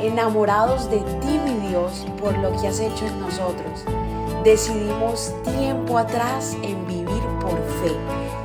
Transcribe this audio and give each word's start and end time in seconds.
enamorados 0.00 0.90
de 0.90 0.98
ti, 0.98 1.38
mi 1.44 1.68
Dios, 1.68 2.06
por 2.20 2.36
lo 2.38 2.50
que 2.60 2.68
has 2.68 2.80
hecho 2.80 3.06
en 3.06 3.20
nosotros. 3.20 3.84
Decidimos 4.44 5.34
tiempo 5.44 5.98
atrás 5.98 6.56
en 6.62 6.86
vivir 6.86 7.22
por 7.40 7.56
fe 7.82 7.92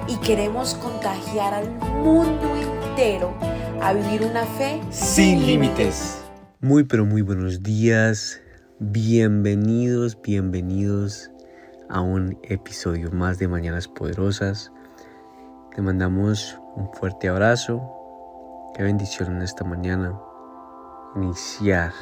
y 0.07 0.15
queremos 0.17 0.73
contagiar 0.75 1.53
al 1.53 1.69
mundo 2.03 2.55
entero 2.55 3.33
a 3.81 3.93
vivir 3.93 4.23
una 4.23 4.45
fe 4.45 4.81
sin 4.89 5.45
límites. 5.45 6.23
Muy 6.59 6.83
pero 6.83 7.05
muy 7.05 7.21
buenos 7.21 7.63
días, 7.63 8.41
bienvenidos, 8.79 10.17
bienvenidos 10.21 11.31
a 11.89 12.01
un 12.01 12.37
episodio 12.43 13.11
más 13.11 13.37
de 13.39 13.47
Mañanas 13.47 13.87
Poderosas. 13.87 14.71
Te 15.75 15.81
mandamos 15.81 16.59
un 16.75 16.91
fuerte 16.93 17.29
abrazo, 17.29 17.81
qué 18.75 18.83
bendición 18.83 19.35
en 19.35 19.41
esta 19.41 19.63
mañana, 19.63 20.19
iniciar, 21.15 21.93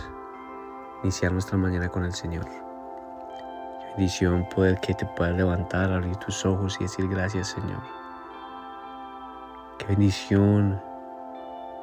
iniciar 1.03 1.31
nuestra 1.31 1.57
mañana 1.57 1.89
con 1.89 2.03
el 2.03 2.13
Señor. 2.13 2.45
bendición 3.95 4.47
poder 4.55 4.79
que 4.79 4.93
te 4.93 5.05
puedas 5.05 5.35
levantar, 5.35 5.91
abrir 5.91 6.15
tus 6.17 6.45
ojos 6.45 6.77
y 6.79 6.83
decir 6.83 7.07
gracias 7.07 7.47
Señor. 7.49 7.81
Qué 9.77 9.87
bendición 9.87 10.79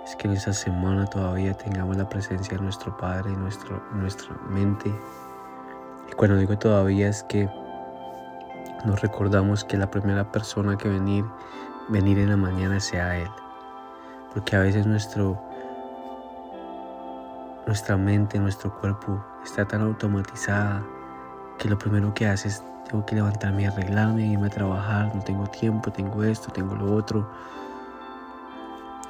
es 0.05 0.15
que 0.15 0.29
en 0.29 0.35
esta 0.35 0.53
semana 0.53 1.05
todavía 1.07 1.53
tengamos 1.55 1.97
la 1.97 2.09
presencia 2.09 2.57
de 2.57 2.63
nuestro 2.63 2.97
Padre 2.97 3.33
en, 3.33 3.43
nuestra 3.43 4.37
mente. 4.49 4.95
Y 6.09 6.13
cuando 6.13 6.37
digo 6.37 6.57
todavía 6.57 7.09
es 7.09 7.25
que 7.25 7.51
nos 8.85 9.01
recordamos 9.01 9.65
que 9.65 9.77
la 9.77 9.91
primera 9.91 10.31
persona 10.31 10.79
que 10.79 10.89
venir, 10.89 11.25
venir 11.89 12.21
en 12.21 12.31
la 12.31 12.37
mañana 12.37 12.79
sea 12.79 13.19
Él. 13.19 13.31
Porque 14.33 14.55
a 14.55 14.61
veces 14.61 14.87
nuestro, 14.87 15.43
nuestra 17.67 17.97
mente, 17.97 18.39
nuestro 18.39 18.79
cuerpo 18.81 19.23
está 19.45 19.67
tan 19.67 19.83
automatizada 19.83 20.87
que 21.59 21.69
lo 21.69 21.77
primero 21.77 22.15
que 22.15 22.27
hace 22.27 22.49
es 22.49 22.63
tengo 22.89 23.05
que 23.05 23.17
levantarme 23.17 23.67
arreglarme, 23.67 24.27
irme 24.27 24.47
a 24.47 24.51
trabajar, 24.51 25.13
no 25.15 25.23
tengo 25.23 25.47
tiempo, 25.49 25.91
tengo 25.91 26.23
esto, 26.23 26.53
tengo 26.53 26.77
lo 26.77 26.95
otro. 26.95 27.29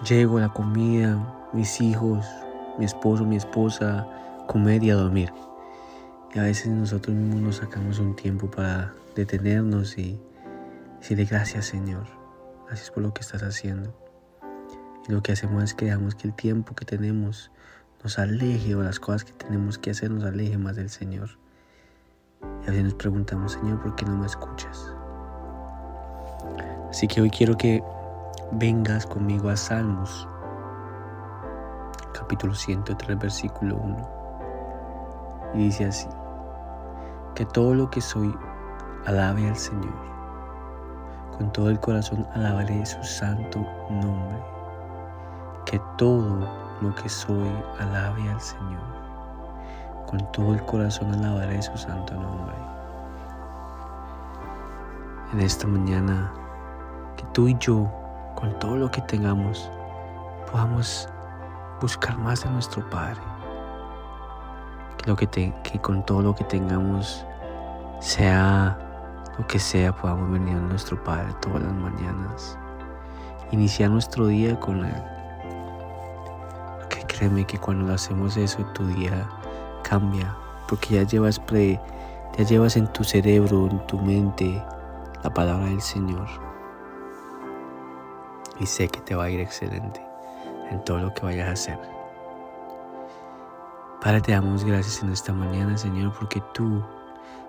Llego 0.09 0.41
la 0.41 0.49
comida, 0.49 1.49
mis 1.53 1.81
hijos, 1.81 2.27
mi 2.79 2.87
esposo, 2.87 3.25
mi 3.25 3.37
esposa, 3.37 4.07
comer 4.47 4.83
y 4.83 4.91
a 4.91 4.95
dormir. 4.95 5.33
Y 6.35 6.39
a 6.39 6.43
veces 6.43 6.69
nosotros 6.69 7.15
mismos 7.15 7.43
nos 7.43 7.57
sacamos 7.57 7.99
un 7.99 8.17
tiempo 8.17 8.51
para 8.51 8.95
detenernos 9.15 9.99
y 9.99 10.19
decirle 11.01 11.25
gracias 11.27 11.67
Señor, 11.67 12.07
gracias 12.67 12.91
por 12.91 13.03
lo 13.03 13.13
que 13.13 13.21
estás 13.21 13.43
haciendo. 13.43 13.95
Y 15.07 15.13
lo 15.13 15.23
que 15.23 15.33
hacemos 15.33 15.63
es 15.63 15.75
que 15.75 15.85
dejamos 15.85 16.15
que 16.15 16.29
el 16.29 16.35
tiempo 16.35 16.75
que 16.75 16.85
tenemos 16.87 17.51
nos 18.03 18.19
aleje 18.19 18.75
o 18.75 18.83
las 18.83 19.01
cosas 19.01 19.25
que 19.25 19.33
tenemos 19.33 19.79
que 19.79 19.91
hacer 19.91 20.11
nos 20.11 20.25
aleje 20.25 20.59
más 20.59 20.77
del 20.77 20.91
Señor. 20.91 21.31
Y 22.43 22.69
a 22.69 22.71
veces 22.71 22.85
nos 22.85 22.95
preguntamos, 22.95 23.53
Señor, 23.53 23.81
¿por 23.81 23.95
qué 23.97 24.05
no 24.05 24.17
me 24.17 24.27
escuchas? 24.27 24.93
Así 26.91 27.09
que 27.09 27.21
hoy 27.21 27.31
quiero 27.31 27.57
que 27.57 27.83
vengas 28.53 29.07
conmigo 29.07 29.49
a 29.49 29.57
Salmos, 29.57 30.29
capítulo 32.13 32.55
103, 32.55 33.19
versículo 33.19 33.77
1. 33.77 34.17
Y 35.55 35.59
dice 35.65 35.87
así, 35.87 36.09
que 37.35 37.45
todo 37.45 37.75
lo 37.75 37.91
que 37.91 38.01
soy 38.01 38.35
alabe 39.05 39.49
al 39.49 39.57
Señor. 39.57 39.95
Con 41.37 41.53
todo 41.53 41.69
el 41.69 41.79
corazón 41.79 42.27
alabaré 42.35 42.85
su 42.87 43.03
santo 43.05 43.61
nombre. 43.91 44.39
Que 45.67 45.81
todo 45.99 46.66
lo 46.81 46.95
que 46.95 47.09
soy 47.09 47.51
alabe 47.81 48.29
al 48.31 48.41
Señor. 48.41 48.83
Con 50.07 50.21
todo 50.33 50.55
el 50.55 50.63
corazón 50.65 51.13
alabaré 51.13 51.61
su 51.63 51.77
santo 51.77 52.15
nombre. 52.15 52.55
En 55.33 55.41
esta 55.41 55.67
mañana, 55.67 56.33
que 57.17 57.25
tú 57.33 57.49
y 57.49 57.57
yo, 57.59 57.91
con 58.35 58.57
todo 58.59 58.77
lo 58.77 58.91
que 58.91 59.01
tengamos, 59.03 59.71
podamos 60.51 61.09
buscar 61.81 62.17
más 62.19 62.45
de 62.45 62.51
nuestro 62.51 62.89
Padre. 62.91 63.21
Que, 64.99 65.11
lo 65.11 65.17
que, 65.17 65.27
que 65.27 65.79
con 65.81 66.05
todo 66.05 66.23
lo 66.23 66.35
que 66.35 66.45
tengamos 66.45 67.27
sea 68.01 68.79
lo 69.39 69.47
que 69.47 69.59
sea, 69.59 69.95
podamos 69.95 70.31
venir 70.31 70.57
a 70.57 70.61
nuestro 70.61 71.03
Padre 71.05 71.35
todas 71.43 71.63
las 71.63 71.73
mañanas. 71.75 72.59
Iniciar 73.51 73.91
nuestro 73.91 74.29
día 74.29 74.59
con 74.59 74.85
Él. 74.85 75.16
Créeme 77.17 77.47
que 77.47 77.57
cuando 77.57 77.95
hacemos 77.95 78.37
eso, 78.37 78.63
tu 78.75 78.87
día 78.89 79.27
cambia, 79.83 80.37
porque 80.69 80.97
ya 80.97 81.03
llevas 81.05 81.39
pre, 81.41 81.81
ya 82.37 82.45
llevas 82.45 82.77
en 82.77 82.93
tu 82.93 83.05
cerebro, 83.05 83.69
en 83.71 83.87
tu 83.87 83.99
mente, 83.99 84.63
la 85.25 85.33
palabra 85.33 85.65
del 85.65 85.81
Señor. 85.81 86.27
Y 88.61 88.67
sé 88.67 88.89
que 88.89 89.01
te 89.01 89.15
va 89.15 89.25
a 89.25 89.31
ir 89.31 89.41
excelente 89.41 90.05
en 90.71 90.85
todo 90.85 90.99
lo 90.99 91.15
que 91.15 91.23
vayas 91.23 91.49
a 91.49 91.53
hacer. 91.53 91.79
Padre, 94.03 94.21
te 94.21 94.33
damos 94.33 94.63
gracias 94.65 95.03
en 95.03 95.11
esta 95.11 95.33
mañana, 95.33 95.79
Señor, 95.79 96.13
porque 96.19 96.43
tú, 96.53 96.85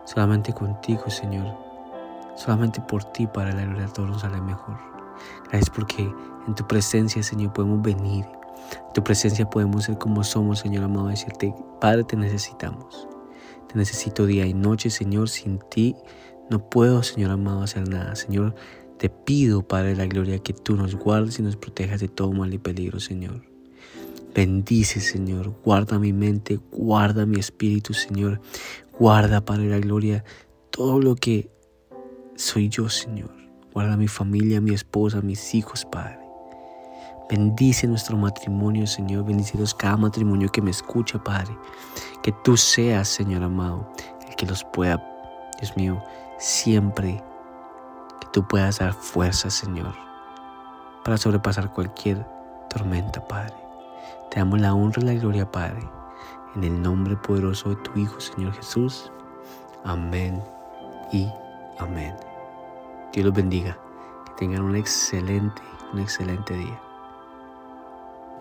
solamente 0.05 0.53
contigo, 0.53 1.09
Señor, 1.09 1.53
solamente 2.35 2.79
por 2.79 3.03
ti, 3.03 3.27
para 3.27 3.53
todo 3.93 4.07
nos 4.07 4.21
sale 4.21 4.39
mejor. 4.39 4.77
Gracias 5.49 5.69
porque 5.69 6.03
en 6.47 6.55
tu 6.55 6.65
presencia, 6.65 7.21
Señor, 7.21 7.51
podemos 7.51 7.81
venir 7.81 8.36
tu 8.93 9.03
presencia 9.03 9.49
podemos 9.49 9.85
ser 9.85 9.97
como 9.97 10.23
somos, 10.23 10.59
Señor 10.59 10.83
amado, 10.83 11.07
decirte, 11.07 11.53
Padre, 11.79 12.03
te 12.03 12.15
necesitamos. 12.15 13.07
Te 13.67 13.77
necesito 13.77 14.25
día 14.25 14.45
y 14.45 14.53
noche, 14.53 14.89
Señor. 14.89 15.29
Sin 15.29 15.59
ti 15.69 15.95
no 16.49 16.69
puedo, 16.69 17.03
Señor 17.03 17.31
amado, 17.31 17.63
hacer 17.63 17.87
nada. 17.87 18.15
Señor, 18.15 18.55
te 18.97 19.09
pido, 19.09 19.67
Padre 19.67 19.89
de 19.89 19.95
la 19.97 20.05
gloria, 20.05 20.39
que 20.39 20.53
tú 20.53 20.75
nos 20.75 20.95
guardes 20.95 21.39
y 21.39 21.43
nos 21.43 21.57
protejas 21.57 21.99
de 21.99 22.07
todo 22.07 22.31
mal 22.31 22.53
y 22.53 22.57
peligro, 22.57 22.99
Señor. 22.99 23.41
Bendice, 24.33 24.99
Señor. 24.99 25.53
Guarda 25.63 25.99
mi 25.99 26.13
mente, 26.13 26.59
guarda 26.71 27.25
mi 27.25 27.39
espíritu, 27.39 27.93
Señor. 27.93 28.39
Guarda, 28.97 29.43
Padre 29.43 29.65
de 29.65 29.69
la 29.69 29.79
gloria, 29.79 30.23
todo 30.71 30.99
lo 30.99 31.15
que 31.15 31.49
soy 32.35 32.69
yo, 32.69 32.89
Señor. 32.89 33.31
Guarda 33.73 33.97
mi 33.97 34.07
familia, 34.07 34.61
mi 34.61 34.73
esposa, 34.73 35.21
mis 35.21 35.53
hijos, 35.53 35.85
Padre. 35.85 36.26
Bendice 37.29 37.87
nuestro 37.87 38.15
matrimonio, 38.15 38.87
Señor. 38.87 39.25
Bendice 39.25 39.57
cada 39.77 39.97
matrimonio 39.97 40.49
que 40.49 40.61
me 40.61 40.71
escucha, 40.71 41.21
Padre. 41.21 41.57
Que 42.23 42.31
tú 42.31 42.55
seas, 42.55 43.09
Señor 43.09 43.43
amado, 43.43 43.85
el 44.25 44.35
que 44.35 44.45
los 44.45 44.63
pueda, 44.63 45.03
Dios 45.59 45.75
mío, 45.75 46.01
siempre 46.37 47.21
que 48.21 48.27
tú 48.31 48.47
puedas 48.47 48.79
dar 48.79 48.93
fuerza, 48.93 49.49
Señor, 49.49 49.93
para 51.03 51.17
sobrepasar 51.17 51.73
cualquier 51.73 52.25
tormenta, 52.69 53.25
Padre. 53.27 53.55
Te 54.31 54.39
damos 54.39 54.61
la 54.61 54.73
honra 54.73 55.01
y 55.01 55.05
la 55.05 55.13
gloria, 55.15 55.51
Padre, 55.51 55.81
en 56.55 56.63
el 56.63 56.81
nombre 56.81 57.17
poderoso 57.17 57.69
de 57.69 57.75
tu 57.77 57.99
Hijo, 57.99 58.21
Señor 58.21 58.53
Jesús. 58.53 59.11
Amén 59.83 60.41
y 61.11 61.29
amén. 61.77 62.15
Dios 63.11 63.25
los 63.25 63.33
bendiga. 63.33 63.77
Que 64.25 64.45
tengan 64.45 64.63
un 64.63 64.77
excelente, 64.77 65.61
un 65.91 65.99
excelente 65.99 66.53
día. 66.53 66.86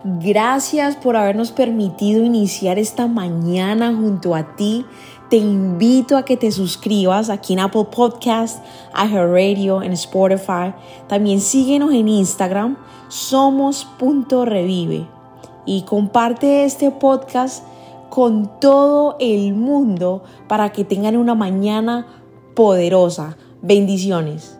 Gracias 0.03 0.95
por 0.95 1.15
habernos 1.15 1.51
permitido 1.51 2.23
iniciar 2.23 2.77
esta 2.77 3.07
mañana 3.07 3.95
junto 3.95 4.35
a 4.35 4.55
ti. 4.55 4.85
Te 5.29 5.37
invito 5.37 6.15
a 6.15 6.23
que 6.23 6.37
te 6.37 6.51
suscribas 6.51 7.31
aquí 7.31 7.53
en 7.53 7.59
Apple 7.59 7.87
Podcast, 7.91 8.63
Radio, 8.93 9.81
en 9.81 9.93
Spotify. 9.93 10.73
También 11.07 11.41
síguenos 11.41 11.91
en 11.93 12.07
Instagram, 12.07 12.77
somos.revive. 13.09 15.07
Y 15.65 15.81
comparte 15.81 16.63
este 16.63 16.91
podcast 16.91 17.65
con 18.09 18.59
todo 18.61 19.17
el 19.19 19.53
mundo 19.53 20.23
para 20.47 20.71
que 20.71 20.85
tengan 20.85 21.17
una 21.17 21.35
mañana 21.35 22.07
poderosa. 22.55 23.35
Bendiciones. 23.61 24.57